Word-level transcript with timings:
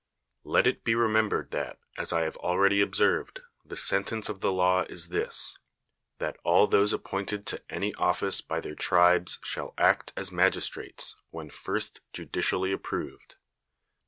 Let 0.43 0.65
it 0.65 0.83
be 0.83 0.95
remembered 0.95 1.51
that, 1.51 1.77
as 1.95 2.11
I 2.11 2.21
have 2.21 2.35
already 2.37 2.81
observed, 2.81 3.41
the 3.63 3.77
sentence 3.77 4.29
of 4.29 4.39
the 4.41 4.51
law 4.51 4.81
is 4.89 5.09
this, 5.09 5.59
that 6.17 6.37
all 6.43 6.65
those 6.65 6.91
appointed 6.91 7.45
to 7.45 7.61
any 7.69 7.93
office 7.93 8.41
by 8.41 8.61
their 8.61 8.73
tribes 8.73 9.37
shall 9.43 9.75
act 9.77 10.11
as 10.17 10.31
magistrates, 10.31 11.15
when 11.29 11.51
first 11.51 12.01
judicially 12.13 12.71
approved. 12.71 13.35